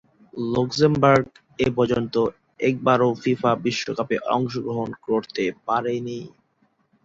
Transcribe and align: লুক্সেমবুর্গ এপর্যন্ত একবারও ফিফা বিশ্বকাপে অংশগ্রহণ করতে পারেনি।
লুক্সেমবুর্গ 0.33 1.25
এপর্যন্ত 1.59 2.15
একবারও 2.59 3.09
ফিফা 3.21 3.51
বিশ্বকাপে 3.65 4.17
অংশগ্রহণ 4.35 4.89
করতে 5.07 5.43
পারেনি। 5.67 6.19